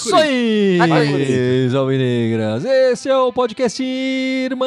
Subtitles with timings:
[0.00, 2.64] Saudações, Alvinegras!
[2.64, 4.66] Esse é o podcast Irmandade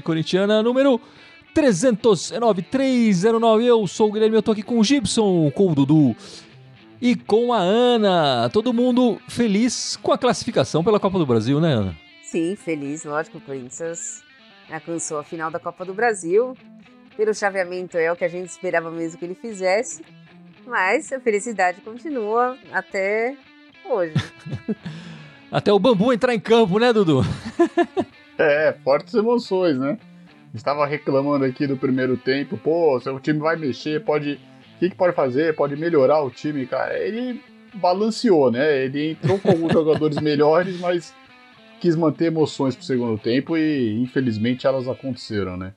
[0.00, 1.00] Corintiana número
[1.54, 3.64] 309, 309.
[3.64, 6.16] Eu sou o Guilherme, eu tô aqui com o Gibson, com o Dudu
[7.04, 8.48] e com a Ana.
[8.48, 11.94] Todo mundo feliz com a classificação pela Copa do Brasil, né, Ana?
[12.22, 13.36] Sim, feliz, lógico.
[13.36, 14.24] O Corinthians
[14.72, 16.56] alcançou a final da Copa do Brasil.
[17.14, 20.02] Pelo chaveamento é o que a gente esperava mesmo que ele fizesse.
[20.66, 23.36] Mas a felicidade continua até
[23.84, 24.14] hoje.
[25.52, 27.20] até o bambu entrar em campo, né, Dudu?
[28.38, 29.98] é, fortes emoções, né?
[30.54, 34.40] Estava reclamando aqui do primeiro tempo, pô, seu time vai mexer, pode.
[34.74, 35.54] O que, que pode fazer?
[35.54, 36.98] Pode melhorar o time, cara.
[36.98, 37.40] Ele
[37.74, 38.84] balanceou, né?
[38.84, 41.14] Ele entrou com alguns jogadores melhores, mas
[41.80, 45.74] quis manter emoções pro segundo tempo e infelizmente elas aconteceram, né?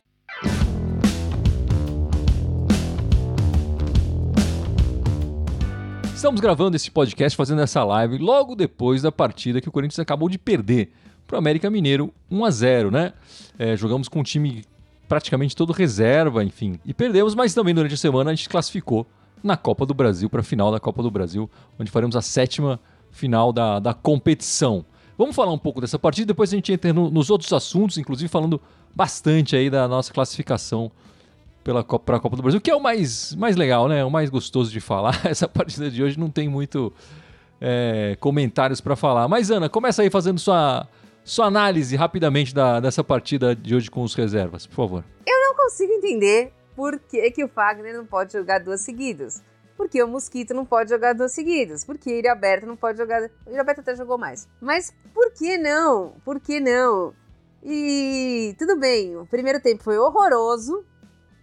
[6.16, 10.27] Estamos gravando esse podcast, fazendo essa live logo depois da partida que o Corinthians acabou
[10.27, 10.91] de perder
[11.27, 13.14] para o América Mineiro 1 a 0 né?
[13.59, 14.66] É, jogamos com um time
[15.08, 19.08] praticamente todo reserva, enfim, e perdemos, mas também durante a semana a gente classificou
[19.44, 21.49] na Copa do Brasil, para a final da Copa do Brasil,
[21.80, 22.80] onde faremos a sétima
[23.11, 24.86] final da, da competição.
[25.17, 28.27] Vamos falar um pouco dessa partida, depois a gente entra no, nos outros assuntos, inclusive
[28.27, 28.61] falando
[28.95, 30.91] bastante aí da nossa classificação
[31.64, 34.03] pela Copa, a Copa do Brasil, que é o mais, mais legal, né?
[34.05, 35.19] O mais gostoso de falar.
[35.25, 36.94] Essa partida de hoje não tem muito
[37.59, 39.27] é, comentários para falar.
[39.27, 40.88] Mas, Ana, começa aí fazendo sua,
[41.28, 45.03] sua análise rapidamente da, dessa partida de hoje com os reservas, por favor.
[45.25, 49.44] Eu não consigo entender por que, que o Fagner não pode jogar duas seguidas.
[49.75, 51.83] Por que o Mosquito não pode jogar duas seguidas?
[51.83, 53.30] Por que o Aberto não pode jogar.
[53.45, 54.48] O Aberto até jogou mais.
[54.61, 56.16] Mas por que não?
[56.23, 57.14] Por que não?
[57.61, 60.86] E tudo bem, o primeiro tempo foi horroroso,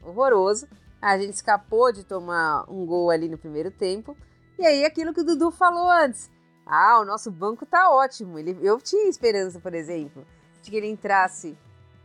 [0.02, 0.66] horroroso.
[1.00, 4.16] A gente escapou de tomar um gol ali no primeiro tempo.
[4.58, 6.30] E aí, aquilo que o Dudu falou antes.
[6.66, 8.38] Ah, o nosso banco tá ótimo.
[8.38, 10.26] Ele, eu tinha esperança, por exemplo,
[10.62, 11.56] de que ele entrasse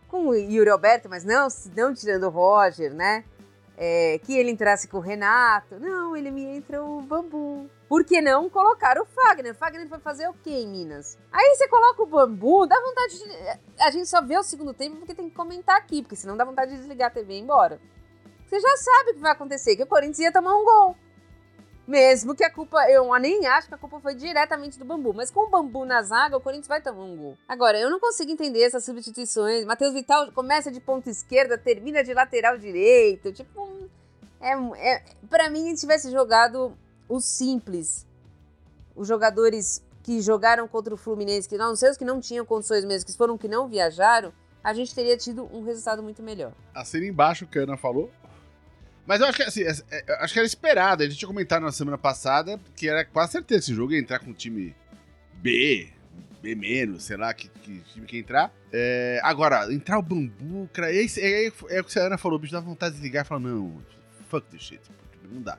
[0.07, 3.23] com o Yuri Alberto, mas não, não tirando o Roger, né?
[3.77, 5.79] É, que ele entrasse com o Renato.
[5.79, 7.69] Não, ele me entra o Bambu.
[7.87, 9.53] Por que não colocar o Fagner?
[9.53, 11.17] O Fagner foi fazer o quê em Minas?
[11.31, 13.59] Aí você coloca o Bambu, dá vontade de...
[13.81, 16.43] A gente só vê o segundo tempo porque tem que comentar aqui, porque senão dá
[16.43, 17.79] vontade de desligar a TV e ir embora.
[18.45, 20.95] Você já sabe o que vai acontecer, que o Corinthians ia tomar um gol.
[21.89, 25.31] Mesmo que a culpa, eu nem acho que a culpa foi diretamente do bambu, mas
[25.31, 27.38] com o bambu na zaga, o Corinthians vai tomar um gol.
[27.47, 29.66] Agora, eu não consigo entender essas substituições.
[29.66, 33.33] Matheus Vital começa de ponta esquerda, termina de lateral direito.
[33.33, 33.89] Tipo,
[34.39, 36.77] é, é, para mim, se tivesse jogado
[37.07, 38.06] o simples,
[38.95, 42.85] os jogadores que jogaram contra o Fluminense, que não sei os que não tinham condições
[42.85, 44.31] mesmo, que foram que não viajaram,
[44.63, 46.53] a gente teria tido um resultado muito melhor.
[46.71, 48.11] Assina embaixo o que a Ana falou.
[49.09, 51.01] Mas eu acho que assim, é, é, acho que era esperado.
[51.01, 54.19] A gente tinha comentado na semana passada que era quase certeza esse jogo ia entrar
[54.19, 54.75] com um time
[55.33, 55.89] B,
[56.43, 58.53] B menos, sei lá, que, que time que entrar.
[58.71, 62.39] É, agora, entrar o bambu, cara, é, é, é, o que a Ana falou, o
[62.39, 63.81] bicho dá vontade de ligar e falar, não,
[64.27, 64.81] fuck this shit,
[65.33, 65.57] não dá,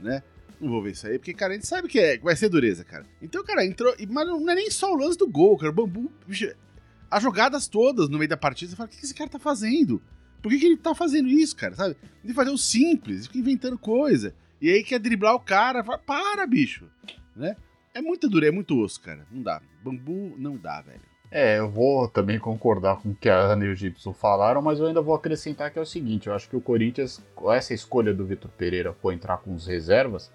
[0.00, 0.22] né?
[0.58, 2.48] Não vou ver isso aí, porque, cara, a gente sabe que, é, que vai ser
[2.48, 3.04] dureza, cara.
[3.20, 6.10] Então, cara, entrou, mas não é nem só o lance do gol, cara, o bambu,
[6.26, 6.50] bicho,
[7.10, 10.00] as jogadas todas no meio da partida, você fala, o que esse cara tá fazendo?
[10.42, 11.74] Por que, que ele tá fazendo isso, cara?
[11.74, 11.96] Sabe?
[12.24, 14.34] Ele fazer o simples, fica inventando coisa.
[14.60, 15.82] E aí quer driblar o cara.
[15.82, 16.86] Fala, para, bicho.
[17.34, 17.56] Né?
[17.94, 19.26] É muito duro, é muito osso, cara.
[19.30, 19.60] Não dá.
[19.82, 21.00] Bambu não dá, velho.
[21.30, 24.78] É, eu vou também concordar com o que a Ana e o Gibson falaram, mas
[24.78, 27.74] eu ainda vou acrescentar que é o seguinte: eu acho que o Corinthians, com essa
[27.74, 30.32] escolha do Vitor Pereira por entrar com os reservas,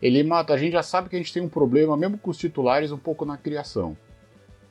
[0.00, 0.54] ele mata.
[0.54, 2.98] A gente já sabe que a gente tem um problema, mesmo com os titulares, um
[2.98, 3.96] pouco na criação.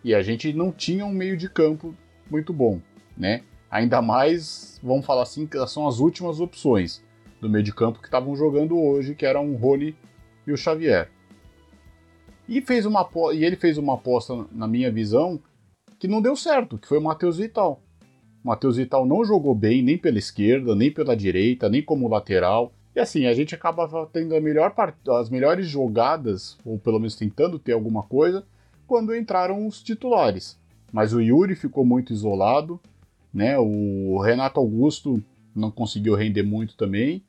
[0.03, 1.95] E a gente não tinha um meio de campo
[2.29, 2.81] muito bom,
[3.15, 3.43] né?
[3.73, 7.01] Ainda mais, vamos falar assim, que são as últimas opções
[7.41, 9.95] do meio de campo que estavam jogando hoje, que eram o Rony
[10.45, 11.09] e o Xavier.
[12.47, 15.41] E, fez uma, e ele fez uma aposta, na minha visão,
[15.97, 17.81] que não deu certo, que foi o Matheus Vital.
[18.43, 22.71] O Matheus Vital não jogou bem nem pela esquerda, nem pela direita, nem como lateral.
[22.95, 24.71] E assim, a gente acaba tendo melhor
[25.19, 28.45] as melhores jogadas, ou pelo menos tentando ter alguma coisa,
[28.85, 30.59] quando entraram os titulares.
[30.91, 32.79] Mas o Yuri ficou muito isolado,
[33.33, 33.57] né?
[33.57, 35.23] O Renato Augusto
[35.55, 37.23] não conseguiu render muito também.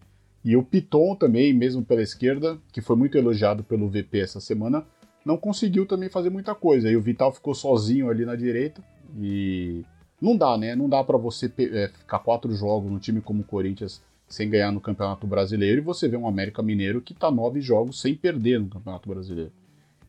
[0.45, 4.85] E o Piton também, mesmo pela esquerda, que foi muito elogiado pelo VP essa semana,
[5.25, 6.91] não conseguiu também fazer muita coisa.
[6.91, 8.83] E o Vital ficou sozinho ali na direita.
[9.19, 9.83] E
[10.21, 10.77] não dá, né?
[10.77, 14.73] Não dá para você é, ficar quatro jogos no time como o Corinthians sem ganhar
[14.73, 18.59] no Campeonato Brasileiro e você vê um América Mineiro que tá nove jogos sem perder
[18.59, 19.53] no Campeonato Brasileiro.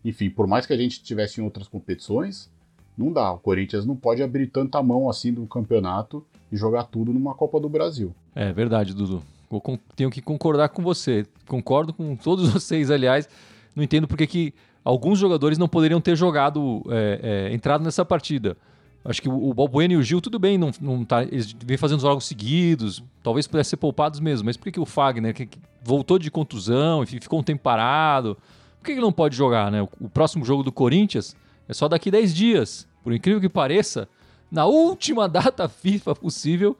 [0.03, 2.50] Enfim, por mais que a gente tivesse em outras competições,
[2.97, 3.31] não dá.
[3.31, 7.59] O Corinthians não pode abrir tanta mão assim do campeonato e jogar tudo numa Copa
[7.59, 8.13] do Brasil.
[8.33, 9.21] É verdade, Dudu.
[9.51, 11.25] Eu tenho que concordar com você.
[11.47, 13.27] Concordo com todos vocês, aliás.
[13.75, 14.53] Não entendo porque que
[14.83, 18.57] alguns jogadores não poderiam ter jogado, é, é, entrado nessa partida.
[19.03, 21.77] Acho que o, o Balbuena e o Gil, tudo bem, não, não tá, eles vêm
[21.77, 25.45] fazendo jogos seguidos, talvez pudessem ser poupados mesmo, mas por que, que o Fagner, que,
[25.45, 28.36] que voltou de contusão, enfim, ficou um tempo parado,
[28.80, 29.83] por que, que ele não pode jogar, né?
[29.83, 31.36] O, o próximo jogo do Corinthians
[31.68, 32.88] é só daqui 10 dias.
[33.04, 34.08] Por incrível que pareça,
[34.52, 36.78] na última data FIFA possível,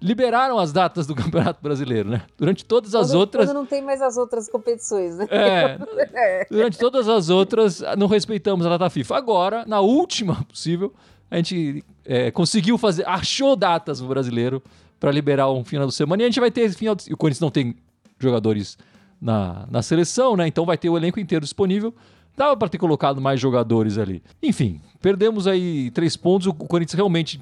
[0.00, 2.22] liberaram as datas do Campeonato Brasileiro, né?
[2.36, 3.46] Durante todas as quando, outras.
[3.46, 5.26] Quando não tem mais as outras competições, né?
[5.30, 5.78] É,
[6.14, 6.46] é.
[6.50, 9.16] Durante todas as outras, não respeitamos a data FIFA.
[9.16, 10.92] Agora, na última possível,
[11.30, 14.62] a gente é, conseguiu fazer, achou datas no brasileiro
[15.00, 16.22] para liberar um final de semana.
[16.22, 17.76] E a gente vai ter final de, O Corinthians não tem
[18.18, 18.78] jogadores
[19.20, 20.46] na, na seleção, né?
[20.46, 21.94] Então vai ter o elenco inteiro disponível.
[22.36, 24.22] Dava para ter colocado mais jogadores ali.
[24.42, 26.48] Enfim, perdemos aí três pontos.
[26.48, 27.40] O Corinthians realmente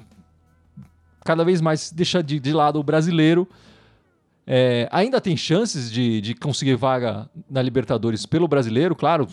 [1.23, 3.47] cada vez mais deixa de, de lado o brasileiro.
[4.45, 9.27] É, ainda tem chances de, de conseguir vaga na Libertadores pelo brasileiro, claro.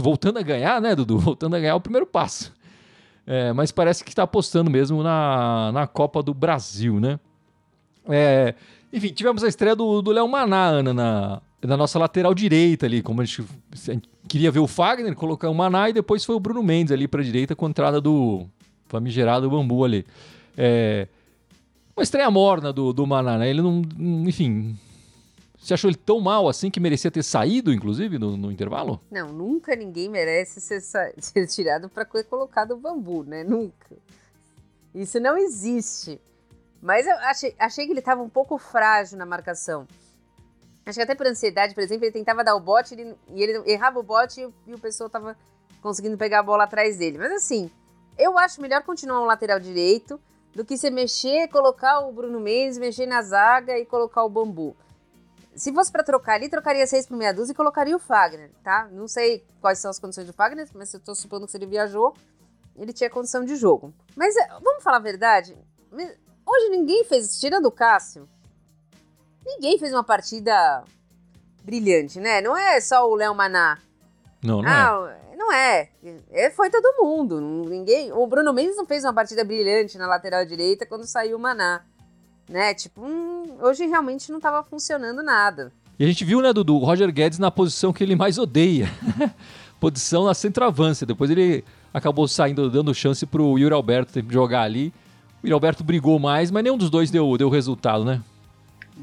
[0.00, 1.16] Voltando a ganhar, né, Dudu?
[1.18, 2.52] Voltando a ganhar o primeiro passo.
[3.26, 7.18] É, mas parece que está apostando mesmo na, na Copa do Brasil, né?
[8.08, 8.54] É,
[8.92, 13.20] enfim, tivemos a estreia do Léo Maná, Ana, na, na nossa lateral direita ali, como
[13.20, 16.40] a gente, a gente, queria ver o Fagner, colocar o Maná e depois foi o
[16.40, 18.46] Bruno Mendes ali para direita com a entrada do
[18.86, 20.04] famigerado Bambu ali.
[20.56, 21.06] É,
[21.96, 23.48] uma estreia morna do, do Maná, né?
[23.48, 23.82] Ele não,
[24.26, 24.76] enfim,
[25.62, 29.00] você achou ele tão mal assim que merecia ter saído, inclusive, no, no intervalo?
[29.08, 30.80] Não, nunca ninguém merece ser,
[31.16, 33.44] ser tirado para colocado o bambu, né?
[33.44, 33.96] Nunca.
[34.92, 36.20] Isso não existe.
[36.82, 39.86] Mas eu achei, achei que ele estava um pouco frágil na marcação.
[40.84, 43.62] Acho que até por ansiedade, por exemplo, ele tentava dar o bote ele, e ele
[43.70, 45.36] errava o bote e, e o pessoal estava
[45.80, 47.18] conseguindo pegar a bola atrás dele.
[47.18, 47.70] Mas assim,
[48.18, 50.20] eu acho melhor continuar no lateral direito
[50.54, 54.76] do que você mexer, colocar o Bruno Mendes, mexer na zaga e colocar o Bambu.
[55.54, 58.88] Se fosse para trocar ali, trocaria seis por meia dúzia e colocaria o Fagner, tá?
[58.90, 61.66] Não sei quais são as condições do Fagner, mas eu tô supondo que se ele
[61.66, 62.14] viajou,
[62.76, 63.92] ele tinha condição de jogo.
[64.16, 65.56] Mas é, vamos falar a verdade?
[65.92, 68.28] Hoje ninguém fez, tirando o Cássio,
[69.44, 70.84] ninguém fez uma partida
[71.64, 72.40] brilhante, né?
[72.40, 73.78] Não é só o Léo Maná.
[74.42, 74.72] Não, não é.
[74.72, 75.36] ah, é.
[75.36, 75.88] Não é.
[76.30, 76.50] é.
[76.50, 77.40] Foi todo mundo.
[77.40, 78.12] Ninguém.
[78.12, 81.82] O Bruno Mendes não fez uma partida brilhante na lateral direita quando saiu o Maná
[82.48, 82.74] né?
[82.74, 85.72] Tipo, hum, hoje realmente não estava funcionando nada.
[85.98, 88.88] E a gente viu, né, Dudu, o Roger Guedes na posição que ele mais odeia.
[89.80, 91.06] posição na centroavância.
[91.06, 94.92] Depois ele acabou saindo, dando chance pro Yuri Alberto jogar ali.
[95.42, 98.20] O Yuri Alberto brigou mais, mas nenhum dos dois deu, deu resultado, né?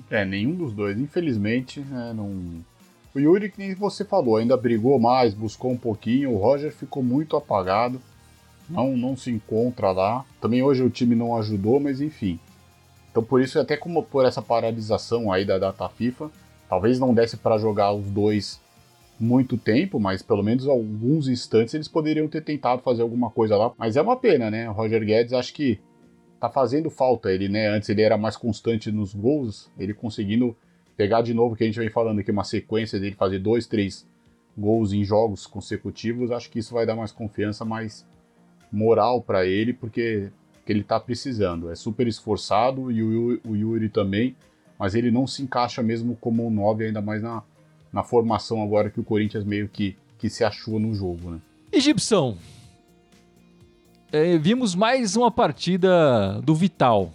[0.10, 0.98] É, nenhum dos dois.
[0.98, 2.64] Infelizmente, né, não...
[3.14, 6.32] O Yuri, que nem você falou, ainda brigou mais, buscou um pouquinho.
[6.32, 8.00] O Roger ficou muito apagado.
[8.70, 10.24] Não, não se encontra lá.
[10.40, 12.40] Também hoje o time não ajudou, mas enfim.
[13.10, 16.30] Então por isso, até como por essa paralisação aí da data FIFA,
[16.70, 18.62] talvez não desse para jogar os dois
[19.20, 23.72] muito tempo, mas pelo menos alguns instantes eles poderiam ter tentado fazer alguma coisa lá.
[23.78, 24.70] Mas é uma pena, né?
[24.70, 25.80] O Roger Guedes acho que
[26.40, 27.68] tá fazendo falta ele, né?
[27.68, 30.56] Antes ele era mais constante nos gols, ele conseguindo
[30.96, 34.08] pegar de novo que a gente vem falando aqui uma sequência dele fazer dois, três
[34.58, 38.06] gols em jogos consecutivos, acho que isso vai dar mais confiança, mais
[38.72, 40.32] moral para ele, porque
[40.70, 41.72] que ele está precisando.
[41.72, 44.36] É super esforçado e o, o, Yuri também,
[44.78, 47.42] mas ele não se encaixa mesmo como um 9, ainda mais na,
[47.92, 51.32] na formação agora que o Corinthians meio que, que se achou no jogo.
[51.32, 51.40] Né?
[51.72, 52.38] Egipção.
[54.12, 57.12] É, vimos mais uma partida do Vital.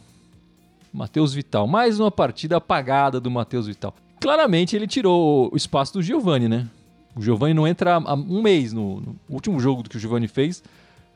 [0.92, 1.66] Matheus Vital.
[1.66, 3.94] Mais uma partida apagada do Matheus Vital.
[4.20, 6.68] Claramente ele tirou o espaço do Giovani, né?
[7.16, 10.62] O Giovani não entra há um mês no, no último jogo que o Giovani fez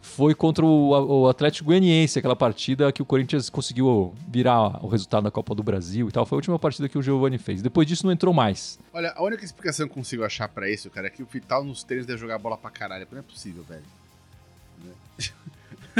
[0.01, 5.25] foi contra o, o, Atlético Goianiense, aquela partida que o Corinthians conseguiu virar o resultado
[5.25, 6.25] da Copa do Brasil e tal.
[6.25, 7.63] Foi a última partida que o Giovani fez.
[7.63, 8.79] Depois disso não entrou mais.
[8.93, 11.65] Olha, a única explicação que eu consigo achar para isso, cara, é que o Vital
[11.65, 13.07] nos treinos deve jogar bola pra caralho.
[13.11, 13.83] Não é possível, velho.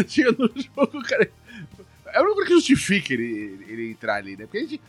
[0.07, 1.31] Chega no jogo, cara.
[2.07, 4.45] É única coisa que justifica ele, ele entrar ali, né?
[4.45, 4.81] Porque a gente.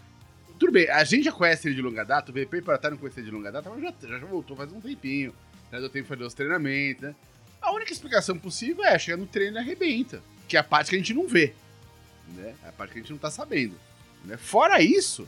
[0.58, 2.98] Tudo bem, a gente já conhece ele de longa data, o VP para estar não
[2.98, 5.34] conhecer de longa data, mas já, já voltou faz um tempinho.
[5.72, 7.16] Já deu tempo de fazer os treinamentos, né?
[7.62, 10.22] A única explicação possível é chegar no treino e arrebenta.
[10.48, 11.54] Que é a parte que a gente não vê.
[12.36, 12.56] Né?
[12.63, 13.75] É a parte que a gente não tá sabendo.
[14.25, 14.36] Né?
[14.36, 15.28] Fora isso,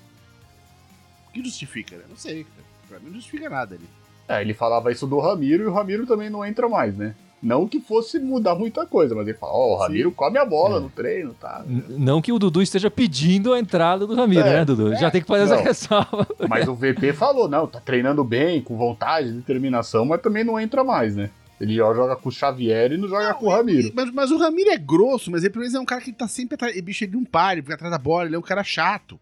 [1.28, 1.96] o que justifica?
[1.96, 2.04] Né?
[2.10, 2.46] Não sei.
[2.90, 3.88] Pra mim não justifica nada ali.
[4.28, 7.16] É, ele falava isso do Ramiro e o Ramiro também não entra mais, né?
[7.42, 10.16] Não que fosse mudar muita coisa, mas ele fala, ó, oh, o Ramiro Sim.
[10.16, 10.80] come a bola é.
[10.80, 11.66] no treino, tá?
[11.66, 14.94] não que o Dudu esteja pedindo a entrada do Ramiro, é, né, Dudu?
[14.94, 15.56] É, Já tem que fazer não.
[15.56, 16.28] essa ressalva.
[16.48, 20.84] Mas o VP falou, não, tá treinando bem, com vontade, determinação, mas também não entra
[20.84, 21.32] mais, né?
[21.60, 23.92] Ele joga com o Xavier e não joga com o Ramiro.
[23.94, 26.28] Mas, mas o Ramiro é grosso, mas ele pelo menos é um cara que tá
[26.28, 26.80] sempre atrás.
[26.82, 29.20] Bicho, ele não para, ele fica atrás da bola, ele é um cara chato,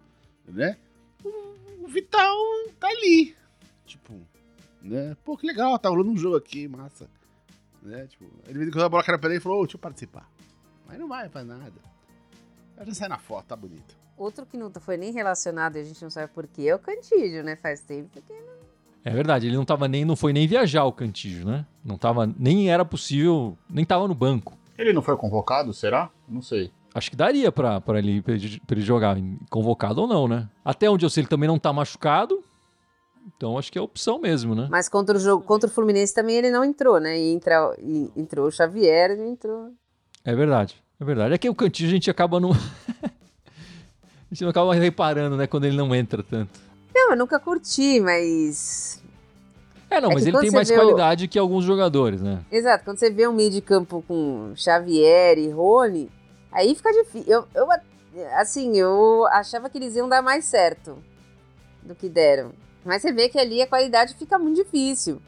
[0.47, 0.77] né?
[1.23, 2.37] O, o Vital
[2.79, 3.35] tá ali.
[3.85, 4.13] Tipo,
[4.81, 5.17] né?
[5.25, 7.07] Pô, que legal, tá rolando um jogo aqui, massa.
[7.81, 8.07] Né?
[8.07, 10.29] Tipo, ele quando a bola cara pra ele e falou, ô, deixa eu participar.
[10.87, 11.73] Mas não vai, faz nada.
[12.77, 13.97] Aí já sai na foto, tá bonito.
[14.17, 16.79] Outro que não foi nem relacionado e a gente não sabe por quê é o
[16.79, 17.55] Cantígio, né?
[17.55, 18.59] Faz tempo que não.
[19.03, 21.65] É verdade, ele não tava nem, não foi nem viajar o Cantígio, né?
[21.83, 24.57] Não tava, nem era possível, nem tava no banco.
[24.77, 26.09] Ele não foi convocado, será?
[26.27, 26.71] Não sei.
[26.93, 29.15] Acho que daria pra, pra, ele, pra ele pra ele jogar,
[29.49, 30.49] convocado ou não, né?
[30.65, 32.43] Até onde eu sei, ele também não tá machucado.
[33.37, 34.67] Então acho que é opção mesmo, né?
[34.69, 37.17] Mas contra o jogo, contra o Fluminense também ele não entrou, né?
[37.19, 39.71] E, entra, e entrou o Xavier e entrou.
[40.25, 41.33] É verdade, é verdade.
[41.33, 42.51] É que o Cantígio a gente acaba não.
[43.03, 45.47] a gente não acaba reparando, né?
[45.47, 46.59] Quando ele não entra tanto.
[46.93, 49.01] Não, eu nunca curti, mas.
[49.89, 52.41] É, não, É mas ele tem mais vê o- qualidade que alguns jogadores, né?
[52.51, 56.09] Exato, quando você vê um meio de campo com Xavier e Rony,
[56.51, 57.31] aí fica difícil.
[57.31, 57.67] Eu, eu,
[58.35, 60.97] assim, eu achava que eles iam dar mais certo
[61.81, 62.51] do que deram.
[62.83, 65.21] Mas você vê que ali a qualidade fica muito difícil.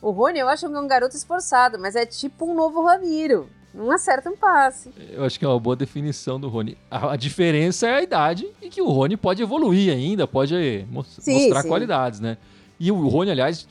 [0.00, 3.48] O Rony eu acho que é um garoto esforçado, mas é tipo um novo Ramiro.
[3.74, 4.90] Não acerta um passe.
[5.10, 6.76] Eu acho que é uma boa definição do Rony.
[6.90, 11.44] A, diferença é a idade e que o Rony pode evoluir ainda, pode eh, Sim,
[11.44, 11.68] mostrar sim.
[11.68, 12.38] qualidades, né?
[12.80, 13.68] E o Rony, aliás,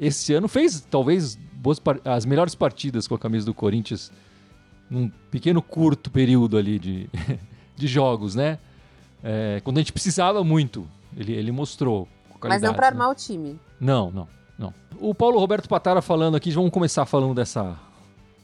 [0.00, 1.38] esse ano fez talvez
[2.04, 4.10] as melhores partidas com a camisa do Corinthians
[4.88, 7.08] num pequeno curto período ali de,
[7.76, 8.58] de jogos, né?
[9.22, 12.08] É, quando a gente precisava muito, ele, ele mostrou
[12.48, 12.88] Mas não pra né?
[12.88, 13.58] armar o time.
[13.80, 14.74] Não, não, não.
[14.98, 17.76] O Paulo Roberto Patara falando aqui, vamos começar falando dessa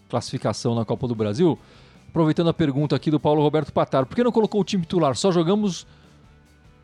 [0.09, 1.59] classificação na Copa do Brasil.
[2.09, 5.14] Aproveitando a pergunta aqui do Paulo Roberto Patara, por que não colocou o time titular?
[5.16, 5.87] Só jogamos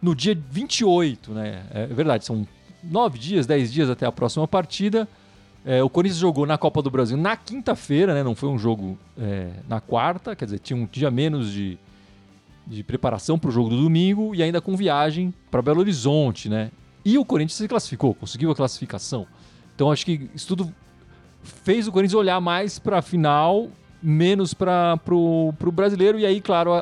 [0.00, 1.66] no dia 28, né?
[1.72, 2.46] É verdade, são
[2.82, 5.08] nove dias, dez dias até a próxima partida.
[5.64, 8.22] É, o Corinthians jogou na Copa do Brasil na quinta-feira, né?
[8.22, 11.76] Não foi um jogo é, na quarta, quer dizer, tinha um dia menos de,
[12.64, 16.70] de preparação para o jogo do domingo e ainda com viagem para Belo Horizonte, né?
[17.08, 19.28] E o Corinthians se classificou, conseguiu a classificação.
[19.76, 20.74] Então acho que isso tudo
[21.40, 23.68] fez o Corinthians olhar mais para a final,
[24.02, 26.18] menos para o brasileiro.
[26.18, 26.72] E aí, claro,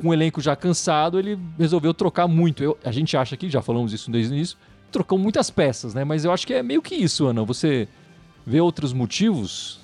[0.00, 2.62] com o elenco já cansado, ele resolveu trocar muito.
[2.62, 4.56] Eu- a gente acha que, já falamos isso desde o início,
[4.92, 6.04] trocou muitas peças, né?
[6.04, 7.42] Mas eu acho que é meio que isso, Ana.
[7.42, 7.88] Você
[8.46, 9.80] vê outros motivos?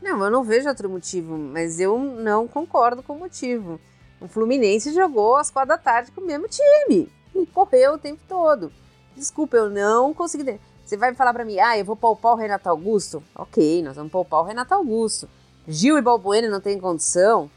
[0.00, 3.78] Não, eu não vejo outro motivo, mas eu não concordo com o motivo.
[4.18, 8.20] O Fluminense jogou às quatro da tarde com o mesmo time e correu o tempo
[8.28, 8.72] todo.
[9.16, 10.58] Desculpa, eu não consegui.
[10.84, 13.22] Você vai falar pra mim, ah, eu vou poupar o Renato Augusto?
[13.34, 15.28] Ok, nós vamos poupar o Renato Augusto.
[15.68, 17.50] Gil e Balbuena não tem condição?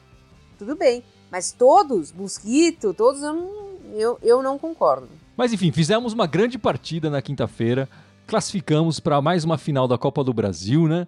[0.58, 1.03] Tudo bem.
[1.32, 3.50] Mas todos, Mosquito, todos, eu não,
[3.96, 5.10] eu, eu não concordo.
[5.36, 7.89] Mas enfim, fizemos uma grande partida na quinta-feira,
[8.27, 11.08] classificamos para mais uma final da Copa do Brasil, né?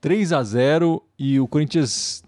[0.00, 2.22] 3 a 0 e o Corinthians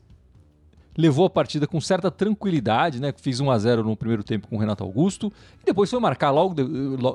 [0.96, 3.12] levou a partida com certa tranquilidade, né?
[3.16, 6.30] Fiz 1 a 0 no primeiro tempo com o Renato Augusto e depois foi marcar
[6.30, 6.54] logo,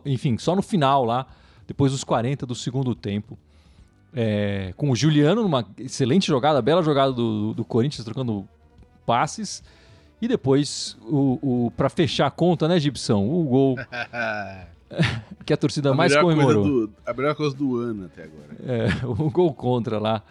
[0.05, 1.25] enfim, só no final lá,
[1.67, 3.37] depois dos 40 do segundo tempo.
[4.13, 8.47] É, com o Juliano, numa excelente jogada, bela jogada do, do Corinthians, trocando
[9.05, 9.63] passes.
[10.21, 13.25] E depois, o, o para fechar a conta, né, Gibson?
[13.25, 13.75] O gol
[15.45, 16.63] que a torcida a, mais comemorou.
[16.63, 18.55] do, a melhor coisa do ano até agora.
[18.63, 20.21] É, o gol contra lá.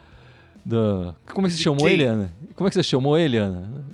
[0.64, 1.14] Da...
[1.32, 1.92] Como é que você chamou quem?
[1.94, 2.32] ele, Ana?
[2.54, 3.84] Como é que você chamou ele, Ana?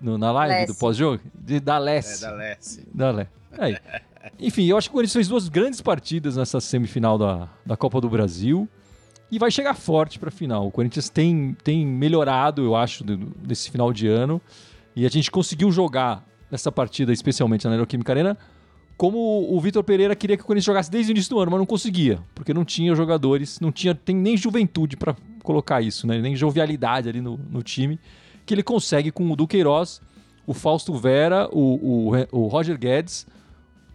[0.00, 0.72] No- na live Lessi.
[0.72, 1.20] do pós-jogo?
[1.34, 2.86] De Da É, da Lessie.
[2.92, 3.26] Da
[3.58, 3.76] Aí.
[4.40, 8.00] Enfim, eu acho que o Corinthians fez duas grandes partidas nessa semifinal da, da Copa
[8.00, 8.68] do Brasil
[9.30, 10.66] e vai chegar forte para a final.
[10.66, 14.40] O Corinthians tem, tem melhorado, eu acho, do- desse final de ano
[14.96, 18.36] e a gente conseguiu jogar nessa partida, especialmente na Neoquímica Arena,
[18.96, 19.18] como
[19.52, 21.66] o Vitor Pereira queria que o Corinthians jogasse desde o início do ano, mas não
[21.66, 26.18] conseguia, porque não tinha jogadores, não tinha tem nem juventude para colocar isso, né?
[26.18, 28.00] nem jovialidade ali no, no time,
[28.44, 30.00] que ele consegue com o Duqueiroz,
[30.46, 33.26] o Fausto Vera, o, o, o Roger Guedes,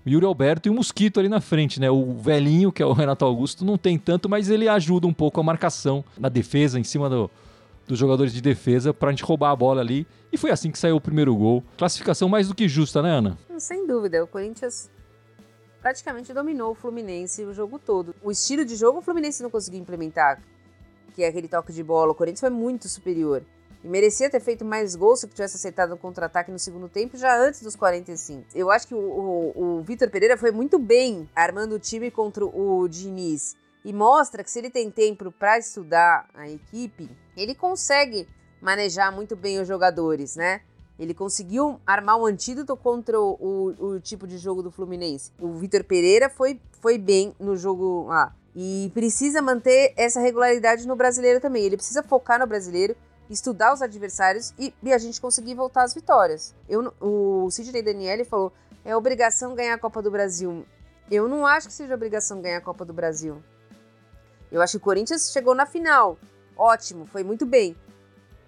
[0.05, 1.91] o Yuri Alberto e o Mosquito ali na frente, né?
[1.91, 5.39] O velhinho, que é o Renato Augusto, não tem tanto, mas ele ajuda um pouco
[5.41, 7.29] a marcação na defesa, em cima do-
[7.85, 10.07] dos jogadores de defesa, pra gente roubar a bola ali.
[10.31, 11.63] E foi assim que saiu o primeiro gol.
[11.75, 13.37] Classificação mais do que justa, né, Ana?
[13.57, 14.89] Sem dúvida, o Corinthians
[15.81, 18.13] praticamente dominou o Fluminense o jogo todo.
[18.23, 20.41] O estilo de jogo o Fluminense não conseguiu implementar,
[21.09, 22.11] que é aquele toque de bola.
[22.11, 23.43] O Corinthians foi muito superior.
[23.83, 27.37] E merecia ter feito mais gols se tivesse acertado no contra-ataque no segundo tempo, já
[27.41, 28.45] antes dos 45.
[28.53, 32.45] Eu acho que o, o, o Vitor Pereira foi muito bem armando o time contra
[32.45, 33.55] o Diniz.
[33.85, 38.27] E mostra que se ele tem tempo para estudar a equipe, ele consegue
[38.61, 40.61] manejar muito bem os jogadores, né?
[40.99, 43.37] Ele conseguiu armar um antídoto contra o,
[43.79, 45.31] o- o tipo de jogo do Fluminense.
[45.39, 48.35] O Vitor Pereira foi, foi bem no jogo lá.
[48.61, 51.63] E precisa manter essa regularidade no brasileiro também.
[51.63, 52.93] Ele precisa focar no brasileiro,
[53.29, 56.53] estudar os adversários e, e a gente conseguir voltar às vitórias.
[56.67, 58.51] Eu, o Sidney Daniele falou:
[58.83, 60.65] é obrigação ganhar a Copa do Brasil.
[61.09, 63.41] Eu não acho que seja obrigação ganhar a Copa do Brasil.
[64.51, 66.19] Eu acho que o Corinthians chegou na final.
[66.57, 67.77] Ótimo, foi muito bem.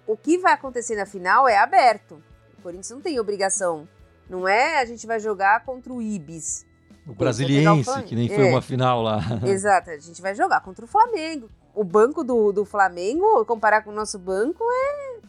[0.06, 2.22] O que vai acontecer na final é aberto.
[2.58, 3.88] O Corinthians não tem obrigação.
[4.28, 6.66] Não é a gente vai jogar contra o Ibis.
[7.06, 8.50] O brasiliense, o que nem foi é.
[8.50, 9.20] uma final lá.
[9.46, 11.50] Exato, a gente vai jogar contra o Flamengo.
[11.74, 15.20] O banco do, do Flamengo, comparar com o nosso banco, é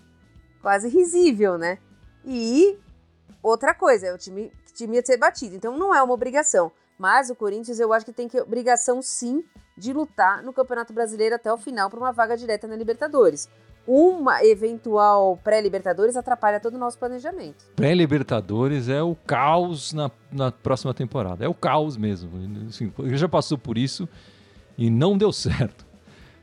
[0.61, 1.79] quase risível, né?
[2.25, 2.77] E
[3.41, 5.55] outra coisa, é o time, time ia ser batido.
[5.55, 6.71] Então não é uma obrigação.
[6.97, 9.43] Mas o Corinthians eu acho que tem que obrigação sim
[9.77, 13.49] de lutar no Campeonato Brasileiro até o final para uma vaga direta na Libertadores.
[13.85, 17.65] Uma eventual pré-Libertadores atrapalha todo o nosso planejamento.
[17.75, 21.43] Pré-Libertadores é o caos na, na próxima temporada.
[21.43, 22.29] É o caos mesmo.
[22.69, 24.07] Assim, já passou por isso
[24.77, 25.85] e não deu certo.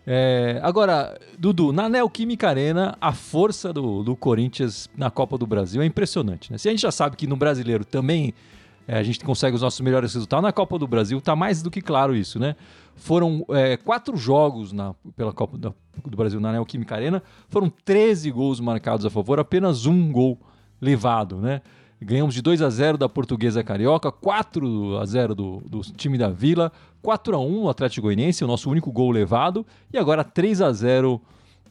[0.06, 5.80] É, agora, Dudu, na Neoquímica Arena, a força do, do Corinthians na Copa do Brasil
[5.80, 6.50] é impressionante.
[6.50, 6.58] Né?
[6.58, 8.34] Se a gente já sabe que no brasileiro também
[8.90, 11.70] é, a gente consegue os nossos melhores resultados, na Copa do Brasil está mais do
[11.70, 12.56] que claro isso, né?
[12.96, 18.58] Foram é, quatro jogos na, pela Copa do Brasil na Neoquímica Arena, foram 13 gols
[18.58, 20.40] marcados a favor, apenas um gol
[20.80, 21.62] levado, né?
[22.02, 26.28] Ganhamos de 2 a 0 da Portuguesa Carioca, 4 a 0 do, do time da
[26.28, 30.62] Vila, 4 a 1 no Atlético Goianiense, o nosso único gol levado, e agora 3
[30.62, 31.20] a 0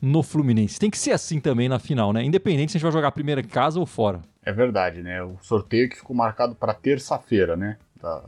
[0.02, 0.80] no Fluminense.
[0.80, 2.24] Tem que ser assim também na final, né?
[2.24, 4.22] Independente se a gente vai jogar primeiro em casa ou fora.
[4.50, 5.22] É verdade, né?
[5.22, 7.78] O sorteio que ficou marcado para terça-feira, né?
[8.02, 8.24] Da,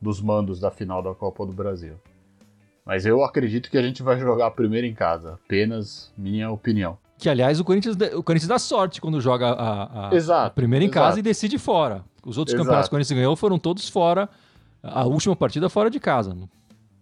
[0.00, 1.96] dos mandos da final da Copa do Brasil.
[2.86, 5.34] Mas eu acredito que a gente vai jogar primeiro em casa.
[5.44, 6.96] Apenas minha opinião.
[7.18, 10.86] Que, aliás, o Corinthians, o Corinthians dá sorte quando joga a, a, exato, a primeira
[10.86, 11.06] em exato.
[11.06, 12.02] casa e decide fora.
[12.24, 12.64] Os outros exato.
[12.64, 14.30] campeonatos que o Corinthians ganhou foram todos fora.
[14.82, 16.34] A última partida fora de casa.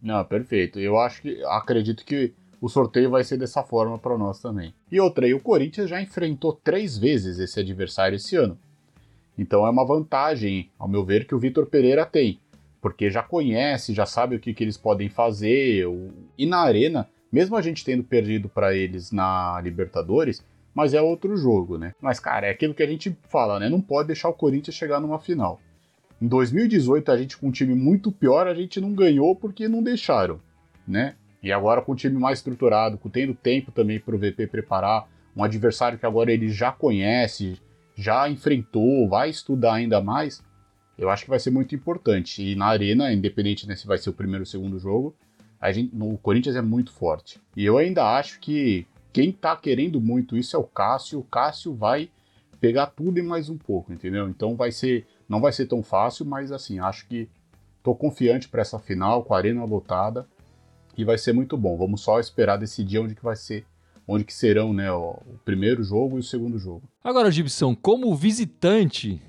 [0.02, 0.80] Não, perfeito.
[0.80, 4.74] Eu acho que acredito que o sorteio vai ser dessa forma para nós também.
[4.90, 8.58] E outra, aí, o Corinthians já enfrentou três vezes esse adversário esse ano.
[9.38, 12.38] Então é uma vantagem, ao meu ver, que o Vitor Pereira tem
[12.80, 15.84] porque já conhece, já sabe o que, que eles podem fazer.
[16.36, 20.42] E na Arena, mesmo a gente tendo perdido para eles na Libertadores,
[20.75, 21.94] mas é outro jogo, né?
[22.00, 23.68] Mas, cara, é aquilo que a gente fala, né?
[23.68, 25.60] Não pode deixar o Corinthians chegar numa final.
[26.20, 29.82] Em 2018, a gente com um time muito pior, a gente não ganhou porque não
[29.82, 30.40] deixaram,
[30.86, 31.14] né?
[31.42, 35.42] E agora com um time mais estruturado, tendo tempo também para o VP preparar, um
[35.42, 37.58] adversário que agora ele já conhece,
[37.94, 40.42] já enfrentou, vai estudar ainda mais,
[40.98, 42.42] eu acho que vai ser muito importante.
[42.42, 45.16] E na Arena, independente né, se vai ser o primeiro ou o segundo jogo,
[45.58, 47.40] a gente, no Corinthians é muito forte.
[47.56, 51.20] E eu ainda acho que quem tá querendo muito isso é o Cássio.
[51.20, 52.10] O Cássio vai
[52.60, 54.28] pegar tudo e mais um pouco, entendeu?
[54.28, 57.28] Então vai ser, não vai ser tão fácil, mas assim, acho que
[57.82, 60.28] tô confiante para essa final com a arena lotada
[61.00, 61.76] e vai ser muito bom.
[61.76, 63.65] Vamos só esperar decidir onde que vai ser,
[64.06, 66.82] onde que serão, né, o, primeiro jogo e o segundo jogo.
[67.02, 69.21] Agora, Gibson, como visitante,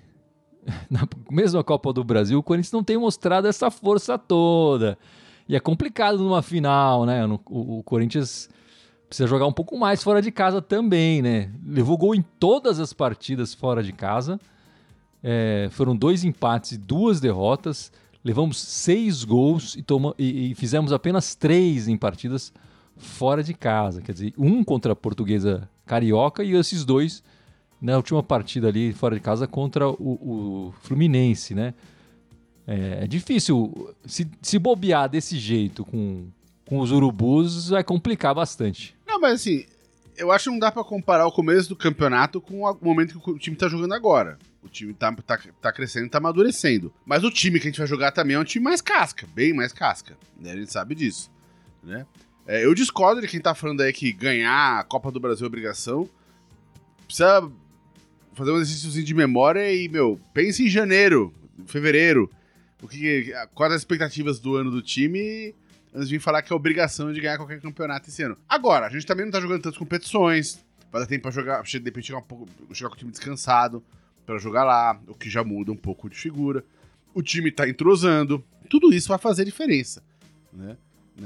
[0.89, 4.97] na mesma Copa do Brasil, o Corinthians não tem mostrado essa força toda.
[5.47, 7.25] E é complicado numa final, né?
[7.25, 8.49] O, o Corinthians
[9.07, 11.51] precisa jogar um pouco mais fora de casa também, né?
[11.65, 14.39] Levou gol em todas as partidas fora de casa.
[15.23, 17.91] É, foram dois empates e duas derrotas.
[18.23, 22.53] Levamos seis gols e, toma, e, e, fizemos apenas três em partidas
[22.95, 24.01] fora de casa.
[24.01, 27.23] Quer dizer, um contra a portuguesa carioca e esses dois
[27.81, 31.73] na última partida ali fora de casa contra o, o Fluminense, né?
[32.67, 36.27] É, é, difícil se, se bobear desse jeito com,
[36.63, 38.95] com os urubus vai complicar bastante.
[39.07, 39.65] Não, mas assim,
[40.15, 43.31] eu acho que não dá para comparar o começo do campeonato com o momento que
[43.31, 44.37] o time tá jogando agora.
[44.63, 46.93] O time tá, tá, tá crescendo, tá amadurecendo.
[47.05, 49.53] Mas o time que a gente vai jogar também é um time mais casca, bem
[49.53, 50.17] mais casca.
[50.39, 50.51] Né?
[50.51, 51.31] A gente sabe disso.
[51.83, 52.05] Né?
[52.45, 55.47] É, eu discordo de quem tá falando aí que ganhar a Copa do Brasil é
[55.47, 56.07] obrigação.
[57.05, 57.51] Precisa
[58.33, 61.33] fazer um exercício de memória e, meu, pense em janeiro,
[61.65, 62.29] fevereiro.
[62.81, 65.55] O que, quais as expectativas do ano do time
[65.93, 68.37] antes de falar que é obrigação de ganhar qualquer campeonato esse ano.
[68.47, 71.77] Agora, a gente também não tá jogando tantas competições, vai dar tempo pra jogar, de
[71.77, 73.83] repente chegar, um pouco, chegar com o time descansado
[74.25, 76.63] para jogar lá, o que já muda um pouco de figura.
[77.13, 80.01] O time tá entrosando, tudo isso vai fazer diferença,
[80.53, 80.77] né,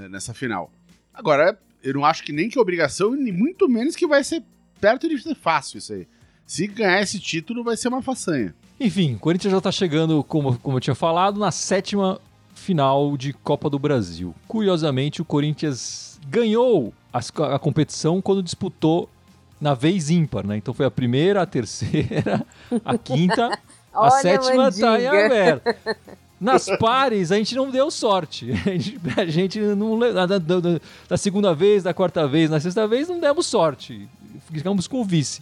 [0.09, 0.71] nessa final.
[1.13, 4.43] Agora, eu não acho que nem que obrigação, nem muito menos que vai ser
[4.81, 6.07] perto de ser fácil isso aí.
[6.45, 8.53] Se ganhar esse título, vai ser uma façanha.
[8.79, 12.19] Enfim, o Corinthians já está chegando, como, como eu tinha falado, na sétima
[12.53, 14.33] final de Copa do Brasil.
[14.47, 17.19] Curiosamente, o Corinthians ganhou a,
[17.55, 19.09] a competição quando disputou
[19.59, 20.57] na vez ímpar, né?
[20.57, 22.45] Então foi a primeira, a terceira,
[22.83, 23.57] a quinta,
[23.93, 25.75] a sétima está em aberto.
[26.39, 28.51] Nas pares, a gente não deu sorte.
[28.67, 29.97] A gente, a gente não.
[29.97, 30.39] Da, da,
[31.07, 34.07] da, segunda vez, da quarta vez, na sexta vez, não demos sorte.
[34.51, 35.41] Ficamos com o vice.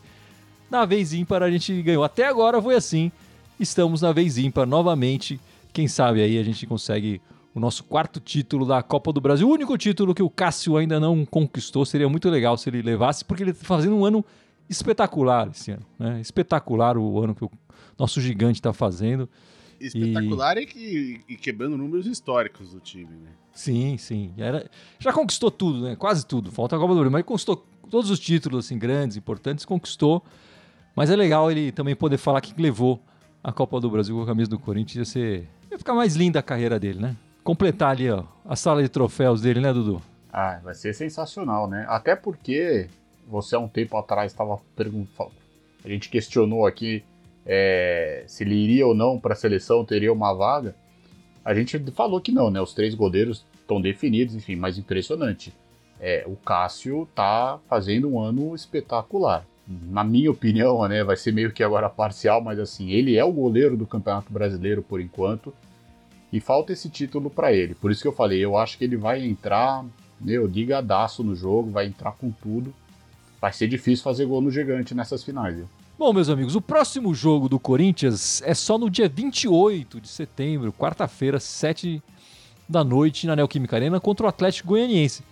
[0.69, 2.03] Na vez ímpar, a gente ganhou.
[2.03, 3.11] Até agora foi assim.
[3.59, 5.39] Estamos na vez ímpar novamente.
[5.73, 7.19] Quem sabe aí a gente consegue
[7.53, 9.47] o nosso quarto título da Copa do Brasil.
[9.47, 11.85] O único título que o Cássio ainda não conquistou.
[11.85, 14.25] Seria muito legal se ele levasse, porque ele está fazendo um ano
[14.69, 15.85] espetacular esse ano.
[15.99, 16.19] Né?
[16.19, 17.51] Espetacular o ano que o
[17.97, 19.29] nosso gigante está fazendo.
[19.79, 20.67] Espetacular e...
[20.75, 23.31] e, e, quebrando números históricos do time, né?
[23.51, 24.33] Sim, sim.
[24.37, 25.95] Era, já conquistou tudo, né?
[25.95, 26.51] Quase tudo.
[26.51, 30.23] Falta a Copa do Brasil, mas conquistou todos os títulos assim, grandes, importantes, conquistou.
[30.95, 32.99] Mas é legal ele também poder falar que levou
[33.43, 34.95] a Copa do Brasil com a camisa do Corinthians.
[34.95, 35.49] Ia, ser...
[35.69, 37.15] ia ficar mais linda a carreira dele, né?
[37.43, 40.01] Completar ali ó, a sala de troféus dele, né, Dudu?
[40.31, 41.85] Ah, vai ser sensacional, né?
[41.89, 42.87] Até porque
[43.27, 45.31] você há um tempo atrás estava perguntando.
[45.83, 47.03] A gente questionou aqui
[47.45, 50.75] é, se ele iria ou não para a seleção, teria uma vaga.
[51.43, 52.61] A gente falou que não, né?
[52.61, 55.53] Os três goleiros estão definidos, enfim, mas impressionante.
[55.99, 59.45] É, o Cássio tá fazendo um ano espetacular.
[59.67, 63.31] Na minha opinião, né, vai ser meio que agora parcial, mas assim, ele é o
[63.31, 65.53] goleiro do Campeonato Brasileiro por enquanto.
[66.33, 67.75] E falta esse título para ele.
[67.75, 69.85] Por isso que eu falei, eu acho que ele vai entrar,
[70.19, 72.73] meu, ligadaço no jogo, vai entrar com tudo.
[73.39, 75.69] Vai ser difícil fazer gol no gigante nessas finais, viu?
[75.95, 80.73] Bom, meus amigos, o próximo jogo do Corinthians é só no dia 28 de setembro,
[80.73, 82.01] quarta-feira, 7
[82.67, 85.23] da noite, na Neoquímica Arena, contra o Atlético Goianiense.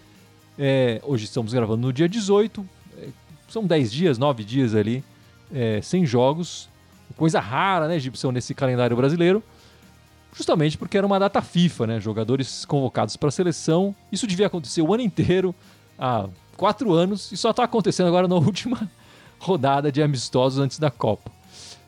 [0.59, 2.63] É, hoje estamos gravando no dia 18,
[2.99, 3.07] é,
[3.49, 5.03] são 10 dias, 9 dias ali,
[5.51, 6.69] é, sem jogos.
[7.17, 9.43] Coisa rara, né, Gibson, nesse calendário brasileiro.
[10.33, 11.99] Justamente porque era uma data FIFA, né?
[11.99, 13.95] Jogadores convocados para a seleção.
[14.11, 15.53] Isso devia acontecer o ano inteiro,
[15.99, 18.89] há quatro anos, e só está acontecendo agora na última
[19.39, 21.31] rodada de amistosos antes da Copa.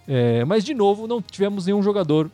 [0.08, 2.30] É, mas, de novo, não tivemos nenhum jogador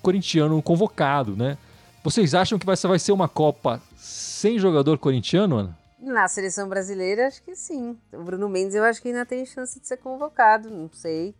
[0.00, 1.58] corintiano convocado, né?
[2.02, 5.78] Vocês acham que vai ser uma Copa sem jogador corintiano, Ana?
[6.00, 7.96] Na seleção brasileira, acho que sim.
[8.12, 11.32] O Bruno Mendes, eu acho que ainda tem chance de ser convocado, não sei.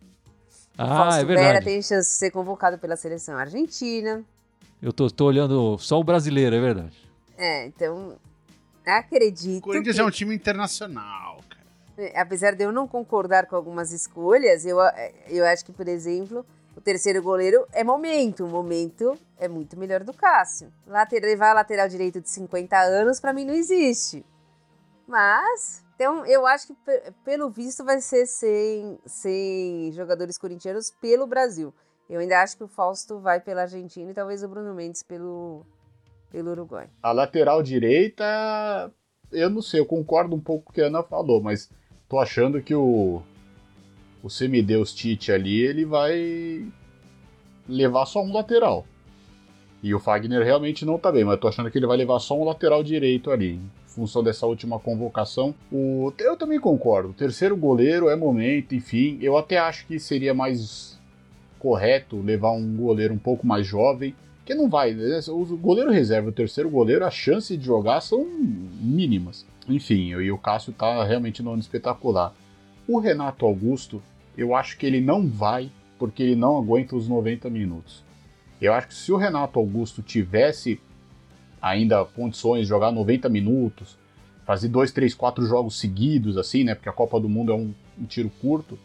[0.77, 1.47] Ah, Fausto é verdade.
[1.47, 4.23] Vera tem chance de ser convocado pela seleção argentina.
[4.81, 6.97] Eu tô, tô olhando só o brasileiro, é verdade.
[7.37, 8.17] É, então,
[8.85, 9.59] acredito.
[9.59, 10.01] O Corinthians que...
[10.01, 11.41] é um time internacional.
[11.97, 14.77] É, apesar de eu não concordar com algumas escolhas, eu,
[15.29, 18.45] eu acho que, por exemplo, o terceiro goleiro é momento.
[18.45, 20.71] O momento é muito melhor do Cássio.
[20.87, 24.25] Later, levar a lateral direito de 50 anos, para mim, não existe.
[25.07, 26.75] Mas, então, eu acho que,
[27.23, 31.73] pelo visto, vai ser sem, sem jogadores corintianos pelo Brasil.
[32.09, 35.65] Eu ainda acho que o Fausto vai pela Argentina e talvez o Bruno Mendes pelo,
[36.29, 36.89] pelo Uruguai.
[37.01, 38.91] A lateral direita,
[39.31, 41.71] eu não sei, eu concordo um pouco com o que a Ana falou, mas
[42.09, 43.21] tô achando que o,
[44.21, 46.67] o semideus Tite ali, ele vai
[47.65, 48.85] levar só um lateral.
[49.81, 52.37] E o Fagner realmente não tá bem, mas tô achando que ele vai levar só
[52.37, 53.61] um lateral direito ali.
[53.93, 55.53] Função dessa última convocação.
[55.71, 57.09] O, eu também concordo.
[57.09, 59.19] O terceiro goleiro é momento, enfim.
[59.21, 60.99] Eu até acho que seria mais
[61.59, 64.15] correto levar um goleiro um pouco mais jovem.
[64.43, 64.93] Que não vai.
[64.93, 65.19] Né?
[65.29, 69.45] O goleiro reserva, o terceiro goleiro, a chance de jogar são mínimas.
[69.69, 72.33] Enfim, e o Cássio tá realmente no ano espetacular.
[72.87, 74.01] O Renato Augusto,
[74.37, 78.03] eu acho que ele não vai porque ele não aguenta os 90 minutos.
[78.59, 80.81] Eu acho que se o Renato Augusto tivesse
[81.63, 83.97] ainda condições de jogar 90 minutos,
[84.45, 86.75] fazer dois, três, quatro jogos seguidos, assim, né?
[86.75, 88.77] Porque a Copa do Mundo é um, um tiro curto.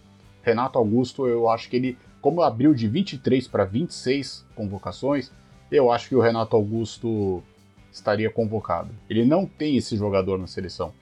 [0.44, 5.32] Renato Augusto, eu acho que ele, como abriu de 23 para 26 convocações,
[5.72, 7.42] eu acho que o Renato Augusto
[7.90, 8.90] estaria convocado.
[9.10, 10.92] Ele não tem esse jogador na seleção,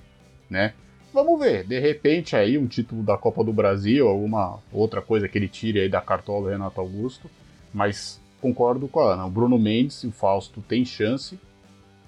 [0.49, 0.73] né?
[1.13, 5.37] Vamos ver, de repente aí um título da Copa do Brasil, alguma outra coisa que
[5.37, 7.31] ele tire aí da cartola do Renato Augusto,
[7.73, 11.39] mas concordo com a Ana, o Bruno Mendes o Fausto têm chance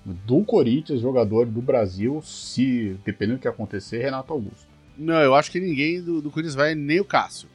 [0.04, 4.66] do Corinthians, jogador do Brasil, se dependendo do que acontecer, Renato Augusto.
[4.96, 7.48] Não, eu acho que ninguém do, do Corinthians vai, nem o Cássio.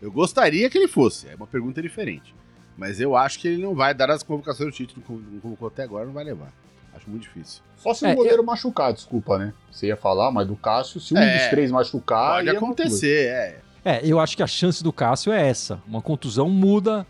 [0.00, 2.34] Eu gostaria que ele fosse, é uma pergunta diferente.
[2.76, 5.82] Mas eu acho que ele não vai dar as convocações do título, como convocou até
[5.82, 6.52] agora, não vai levar.
[6.94, 7.62] Acho muito difícil.
[7.76, 8.44] Só se o é, goleiro eu...
[8.44, 9.52] machucar, desculpa, né?
[9.70, 12.36] Você ia falar, mas do Cássio, se um é, dos três machucar.
[12.36, 13.60] Pode acontecer, é.
[13.84, 15.80] É, eu acho que a chance do Cássio é essa.
[15.86, 17.06] Uma contusão muda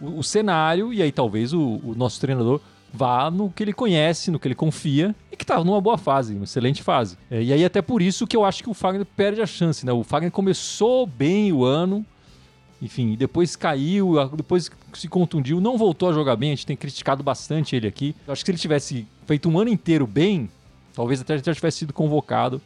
[0.00, 2.60] o, o cenário, e aí talvez o, o, nosso treinador
[2.92, 6.34] vá no que ele conhece, no que ele confia, e que tá numa boa fase,
[6.34, 7.16] uma excelente fase.
[7.30, 9.86] É, e aí, até por isso que eu acho que o Fagner perde a chance,
[9.86, 9.92] né?
[9.92, 12.04] O Fagner começou bem o ano,
[12.82, 17.22] enfim, depois caiu, depois se contundiu, não voltou a jogar bem, a gente tem criticado
[17.22, 18.14] bastante ele aqui.
[18.26, 20.50] Eu acho que se ele tivesse feito um ano inteiro bem,
[20.92, 22.60] talvez até já tivesse sido convocado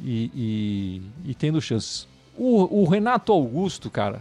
[0.00, 0.30] e,
[1.24, 2.08] e, e tendo chances.
[2.36, 4.20] O, o, Renato Augusto, cara,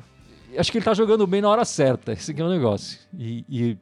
[0.57, 2.99] acho que ele tá jogando bem na hora certa, esse é o negócio.
[3.17, 3.77] E, e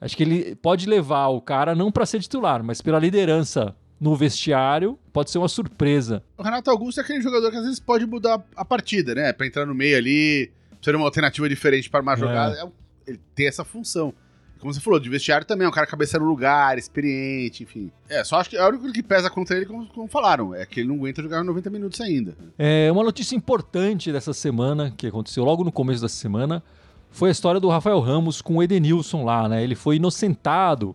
[0.00, 4.16] Acho que ele pode levar o cara não para ser titular, mas pela liderança no
[4.16, 6.22] vestiário, pode ser uma surpresa.
[6.38, 9.30] O Renato Augusto é aquele jogador que às vezes pode mudar a partida, né?
[9.32, 12.56] Pra entrar no meio ali, ser uma alternativa diferente para uma jogada.
[12.56, 13.10] É.
[13.10, 14.14] Ele tem essa função.
[14.58, 17.90] Como você falou, de vestiário também, é um cara cabeça no lugar, experiente, enfim.
[18.08, 20.66] É, só acho que é o único que pesa contra ele, como, como falaram, é
[20.66, 22.36] que ele não aguenta jogar 90 minutos ainda.
[22.58, 26.62] É, uma notícia importante dessa semana, que aconteceu logo no começo da semana,
[27.10, 29.62] foi a história do Rafael Ramos com o Edenilson lá, né?
[29.62, 30.94] Ele foi inocentado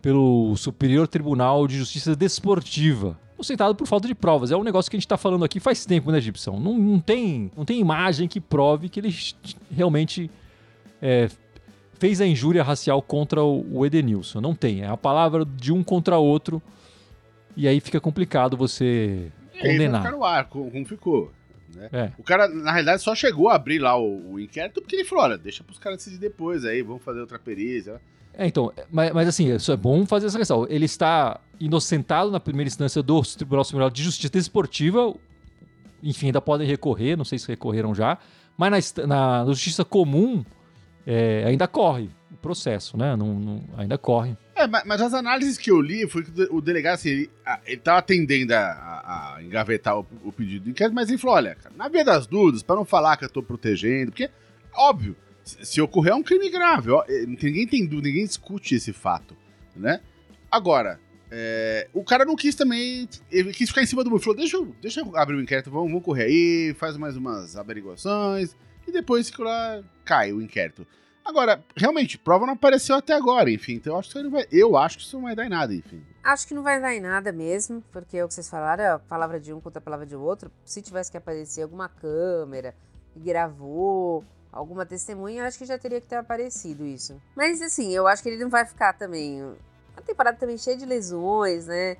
[0.00, 3.18] pelo Superior Tribunal de Justiça Desportiva.
[3.34, 4.50] Inocentado por falta de provas.
[4.50, 6.58] É um negócio que a gente está falando aqui faz tempo, né, Gibson?
[6.58, 9.14] Não, não, tem, não tem imagem que prove que ele
[9.70, 10.30] realmente
[11.02, 11.28] é,
[11.98, 14.40] fez a injúria racial contra o, Edenilson.
[14.40, 14.82] Não tem.
[14.82, 16.62] É a palavra de um contra outro.
[17.56, 20.02] E aí fica complicado você condenar.
[20.02, 21.32] Ficar no ar, como ficou.
[21.78, 21.88] Né?
[21.92, 22.12] É.
[22.18, 25.24] O cara, na realidade, só chegou a abrir lá o, o inquérito porque ele falou:
[25.24, 28.00] olha, deixa pros caras decidir depois aí, vamos fazer outra perícia.
[28.34, 30.66] É, então, mas, mas assim, isso é bom fazer essa questão.
[30.68, 35.12] Ele está inocentado na primeira instância do Tribunal Superior de Justiça Desportiva.
[36.02, 38.18] Enfim, ainda podem recorrer, não sei se recorreram já.
[38.56, 40.44] Mas na, na, na Justiça Comum
[41.06, 43.16] é, ainda corre o processo, né?
[43.16, 44.36] Não, não, ainda corre.
[44.58, 47.30] É, mas, as análises que eu li foi que o delegado, assim, ele,
[47.64, 51.72] estava tendendo a, a, engavetar o, o, pedido de inquérito, mas ele falou: olha, cara,
[51.76, 54.28] na via das dúvidas, para não falar que eu estou protegendo, porque,
[54.74, 58.74] óbvio, se, se ocorrer é um crime grave, ó, eh, ninguém tem dúvida, ninguém discute
[58.74, 59.36] esse fato,
[59.76, 60.00] né?
[60.50, 60.98] Agora,
[61.30, 63.08] é, o cara não quis também.
[63.30, 64.20] Ele quis ficar em cima do muro.
[64.20, 67.54] Falou: deixa eu, deixa eu abrir o inquérito, vamos, vamos correr aí, faz mais umas
[67.54, 68.56] averiguações.
[68.88, 70.84] E depois que lá cai o inquérito.
[71.28, 73.74] Agora, realmente, prova não apareceu até agora, enfim.
[73.74, 75.50] Então eu acho que isso não vai, eu acho que isso não vai dar em
[75.50, 76.02] nada, enfim.
[76.24, 78.88] Acho que não vai dar em nada mesmo, porque é o que vocês falaram, é
[78.92, 80.50] a palavra de um contra a palavra de outro.
[80.64, 82.74] Se tivesse que aparecer alguma câmera
[83.12, 87.20] que gravou, alguma testemunha, acho que já teria que ter aparecido isso.
[87.36, 89.42] Mas assim, eu acho que ele não vai ficar também.
[89.42, 91.98] Uma temporada também cheia de lesões, né?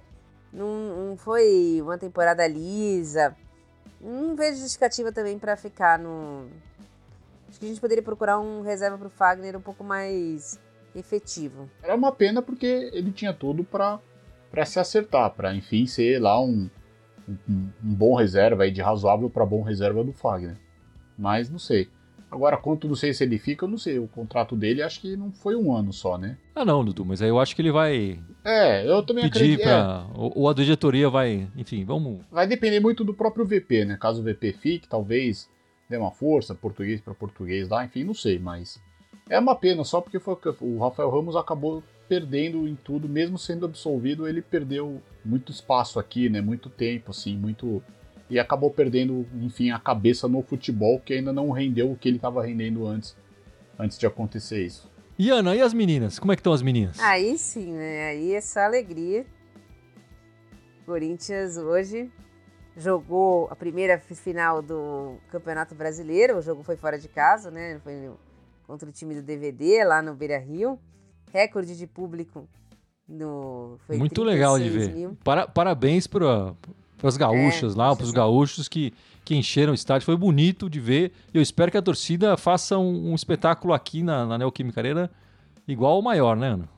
[0.50, 3.36] Não, não foi uma temporada lisa.
[4.00, 6.48] Não vejo justificativa também para ficar no,
[7.48, 10.61] Acho que a gente poderia procurar um reserva para o Fagner um pouco mais
[10.94, 11.68] efetivo.
[11.82, 14.00] Era uma pena porque ele tinha tudo para
[14.66, 16.68] se acertar, para enfim ser lá um,
[17.28, 20.56] um, um, bom reserva, aí, de razoável para bom reserva do Fagner.
[21.16, 21.88] Mas não sei.
[22.30, 23.98] Agora, quanto não sei se ele fica, eu não sei.
[23.98, 26.37] O contrato dele acho que não foi um ano só, né?
[26.54, 28.20] Ah, não, Dudu, mas aí eu acho que ele vai.
[28.44, 29.62] É, eu também pedir acredito.
[29.62, 30.06] Pra...
[30.06, 30.12] É.
[30.14, 31.48] Ou a diretoria vai.
[31.56, 32.20] Enfim, vamos.
[32.30, 33.96] Vai depender muito do próprio VP, né?
[33.98, 35.48] Caso o VP fique, talvez
[35.88, 38.81] dê uma força, português para português lá, enfim, não sei, mas
[39.29, 43.66] é uma pena, só porque foi, o Rafael Ramos acabou perdendo em tudo, mesmo sendo
[43.66, 47.83] absolvido, ele perdeu muito espaço aqui, né, muito tempo, assim, muito...
[48.31, 52.16] E acabou perdendo, enfim, a cabeça no futebol, que ainda não rendeu o que ele
[52.16, 53.16] estava rendendo antes,
[53.79, 54.90] antes de acontecer isso.
[55.18, 56.18] E Ana, e as meninas?
[56.18, 57.01] Como é que estão as meninas?
[57.01, 58.11] Aí sim, né?
[58.11, 59.24] Aí é só alegria.
[60.85, 62.11] Corinthians hoje
[62.78, 66.38] jogou a primeira final do Campeonato Brasileiro.
[66.38, 67.80] O jogo foi fora de casa, né?
[67.82, 68.10] Foi
[68.66, 70.78] contra o time do DVD lá no Beira Rio.
[71.32, 72.48] Recorde de público
[73.06, 73.78] no.
[73.88, 75.10] Muito legal de ver.
[75.24, 76.54] Para, parabéns para
[77.02, 80.06] as gaúchas é, lá, para os gaúchos que, que encheram o estádio.
[80.06, 81.12] Foi bonito de ver.
[81.34, 85.10] Eu espero que a torcida faça um, um espetáculo aqui na, na Neoquímica Arena
[85.66, 86.77] igual ao maior, né, Ana?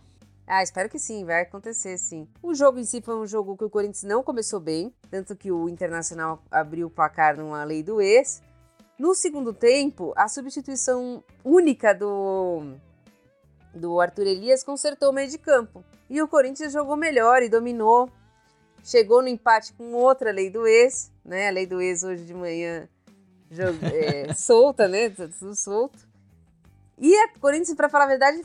[0.52, 2.26] Ah, espero que sim, vai acontecer sim.
[2.42, 5.52] O jogo em si foi um jogo que o Corinthians não começou bem, tanto que
[5.52, 8.42] o Internacional abriu o placar numa lei do ex.
[8.98, 12.74] No segundo tempo, a substituição única do,
[13.72, 15.84] do Arthur Elias consertou o meio de campo.
[16.08, 18.10] E o Corinthians jogou melhor e dominou.
[18.82, 21.46] Chegou no empate com outra lei do ex, né?
[21.46, 22.88] A lei do ex hoje de manhã
[23.94, 25.10] é, solta, né?
[25.10, 26.09] Tudo solto.
[27.02, 28.42] E a Corinthians, para falar a verdade,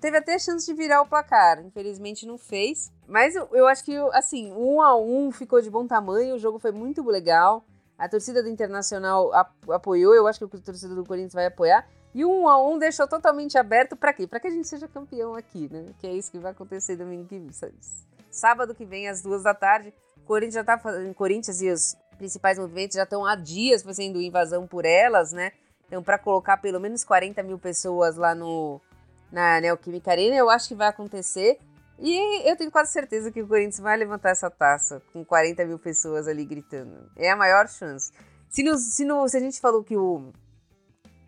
[0.00, 1.60] teve até a chance de virar o placar.
[1.60, 2.90] Infelizmente não fez.
[3.06, 6.34] Mas eu, acho que, assim, um a um ficou de bom tamanho.
[6.34, 7.62] O jogo foi muito legal.
[7.98, 9.30] A torcida do Internacional
[9.68, 10.14] apoiou.
[10.14, 11.86] Eu acho que a torcida do Corinthians vai apoiar.
[12.14, 14.26] E um a um deixou totalmente aberto para quê?
[14.26, 15.84] Para que a gente seja campeão aqui, né?
[15.98, 17.42] Que é isso que vai acontecer domingo que
[18.30, 19.92] sábado que vem às duas da tarde.
[20.16, 24.22] O Corinthians já tá fazendo Corinthians e os principais movimentos já estão há dias fazendo
[24.22, 25.52] invasão por elas, né?
[25.94, 28.80] Então, para colocar pelo menos 40 mil pessoas lá no,
[29.30, 31.56] na Neoquímica Arena, eu acho que vai acontecer.
[32.00, 35.78] E eu tenho quase certeza que o Corinthians vai levantar essa taça com 40 mil
[35.78, 37.08] pessoas ali gritando.
[37.14, 38.10] É a maior chance.
[38.48, 40.32] Se, no, se, no, se a gente falou que o,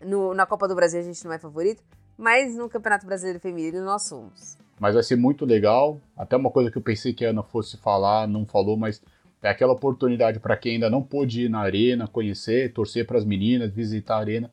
[0.05, 1.85] no, na Copa do Brasil a gente não é favorito,
[2.19, 4.59] mas no Campeonato Brasileiro Feminino nós somos.
[4.81, 6.01] Mas vai ser muito legal.
[6.17, 9.01] Até uma coisa que eu pensei que a Ana fosse falar, não falou, mas
[9.47, 13.25] é aquela oportunidade para quem ainda não pôde ir na arena, conhecer, torcer para as
[13.25, 14.51] meninas, visitar a arena.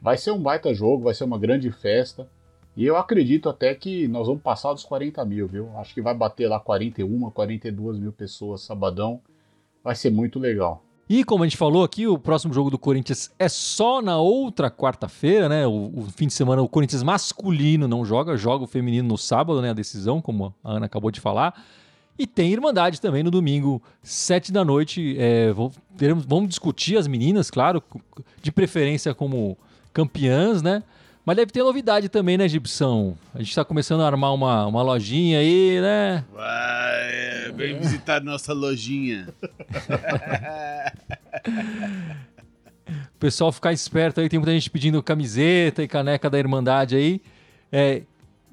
[0.00, 2.28] Vai ser um baita jogo, vai ser uma grande festa.
[2.76, 5.70] E eu acredito até que nós vamos passar dos 40 mil, viu?
[5.78, 9.20] Acho que vai bater lá 41, 42 mil pessoas sabadão.
[9.82, 10.82] Vai ser muito legal.
[11.08, 14.70] E como a gente falou aqui, o próximo jogo do Corinthians é só na outra
[14.70, 15.66] quarta-feira, né?
[15.66, 19.62] O, o, fim de semana o Corinthians masculino não joga, joga o feminino no sábado,
[19.62, 19.70] né?
[19.70, 21.54] A decisão, como a Ana acabou de falar.
[22.18, 25.16] E tem Irmandade também no domingo, sete da noite.
[25.18, 25.74] É, vamos,
[26.26, 27.82] vamos discutir as meninas, claro,
[28.40, 29.56] de preferência como
[29.92, 30.82] campeãs, né?
[31.26, 33.16] Mas deve ter novidade também, né, Gibson?
[33.34, 36.24] A gente está começando a armar uma, uma lojinha aí, né?
[36.32, 39.26] Vai, é, vem visitar nossa lojinha.
[42.88, 47.20] o pessoal ficar esperto aí, tem muita gente pedindo camiseta e caneca da Irmandade aí.
[47.72, 48.02] É,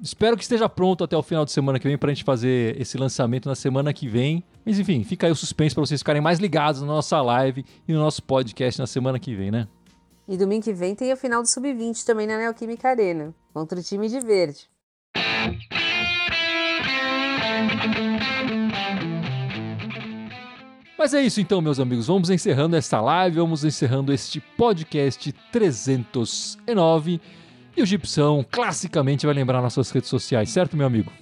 [0.00, 2.80] espero que esteja pronto até o final de semana que vem para a gente fazer
[2.80, 4.42] esse lançamento na semana que vem.
[4.64, 7.92] Mas enfim, fica aí o suspense para vocês ficarem mais ligados na nossa live e
[7.92, 9.68] no nosso podcast na semana que vem, né?
[10.26, 13.82] E domingo que vem tem a final do Sub-20 também na Neoquímica Arena, contra o
[13.82, 14.68] time de verde.
[20.96, 22.06] Mas é isso então, meus amigos.
[22.06, 27.20] Vamos encerrando esta live, vamos encerrando este podcast 309.
[27.76, 31.12] E o Gipsão, classicamente, vai lembrar nas suas redes sociais, certo, meu amigo?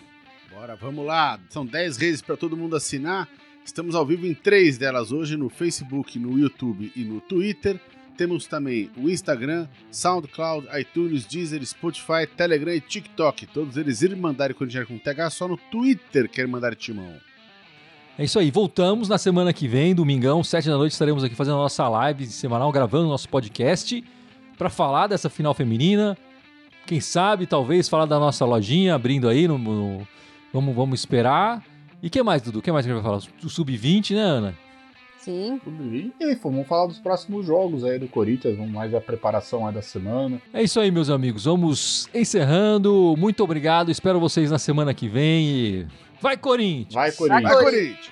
[0.50, 1.40] Bora, vamos lá.
[1.48, 3.26] São 10 redes para todo mundo assinar.
[3.64, 7.80] Estamos ao vivo em três delas hoje: no Facebook, no YouTube e no Twitter.
[8.18, 13.46] Temos também o Instagram, SoundCloud, iTunes, Deezer, Spotify, Telegram e TikTok.
[13.46, 17.16] Todos eles Irmandade Corintiana com TH, só no Twitter que é Irmandade Timão.
[18.18, 21.54] É isso aí, voltamos na semana que vem, domingão, sete da noite, estaremos aqui fazendo
[21.54, 24.04] a nossa live semanal, gravando nosso podcast
[24.58, 26.16] para falar dessa final feminina.
[26.86, 30.06] Quem sabe, talvez, falar da nossa lojinha abrindo aí, no, no
[30.52, 31.62] vamos, vamos esperar.
[32.02, 32.58] E que mais, Dudu?
[32.58, 33.22] O que mais que a gente vai falar?
[33.44, 34.54] O Sub-20, né, Ana?
[35.18, 35.60] Sim.
[36.20, 39.80] E vamos falar dos próximos jogos aí do Corinthians, vamos mais a preparação aí da
[39.80, 40.42] semana.
[40.52, 41.44] É isso aí, meus amigos.
[41.44, 43.14] Vamos encerrando.
[43.16, 43.88] Muito obrigado.
[43.88, 45.46] Espero vocês na semana que vem.
[45.46, 45.86] E...
[46.20, 46.92] Vai, Corinthians!
[46.92, 47.52] Vai, Corinthians!
[47.52, 48.10] Vai, Corinthians!